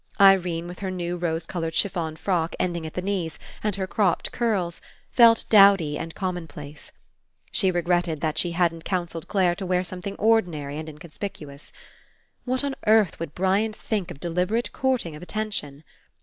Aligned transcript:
Irene, 0.19 0.65
with 0.67 0.79
her 0.79 0.89
new 0.89 1.15
rose 1.15 1.45
coloured 1.45 1.75
chiffon 1.75 2.15
frock 2.15 2.55
ending 2.59 2.87
at 2.87 2.95
the 2.95 3.03
knees, 3.03 3.37
and 3.63 3.75
her 3.75 3.85
cropped 3.85 4.31
curls, 4.31 4.81
felt 5.11 5.45
dowdy 5.51 5.95
and 5.95 6.15
common 6.15 6.47
place. 6.47 6.91
She 7.51 7.69
regretted 7.69 8.19
that 8.19 8.39
she 8.39 8.53
hadn't 8.53 8.83
counselled 8.83 9.27
Clare 9.27 9.53
to 9.53 9.63
wear 9.67 9.83
something 9.83 10.15
ordinary 10.15 10.79
and 10.79 10.89
incon 10.89 11.11
spicuous. 11.13 11.71
What 12.45 12.63
on 12.63 12.73
earth 12.87 13.19
would 13.19 13.35
Brian 13.35 13.73
think 13.73 14.09
of 14.09 14.19
deliberate 14.19 14.71
courting 14.73 15.15
of 15.15 15.21
attention? 15.21 15.83